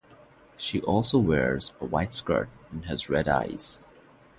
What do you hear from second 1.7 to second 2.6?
a white skirt